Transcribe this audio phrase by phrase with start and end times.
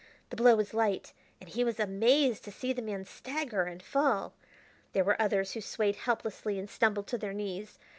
[0.31, 4.33] The blow was light, and he was amazed to see the man stagger and fall.
[4.93, 7.77] There were others who swayed helplessly and stumbled to their knees.